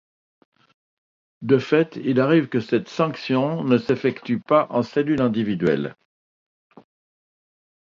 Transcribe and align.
De 1.43 1.59
fait, 1.59 1.95
il 2.03 2.19
arrive 2.19 2.47
que 2.49 2.59
cette 2.59 2.89
sanction 2.89 3.63
ne 3.63 3.77
s'effectue 3.77 4.39
pas 4.39 4.65
en 4.71 4.81
cellule 4.81 5.21
individuelle. 5.21 5.95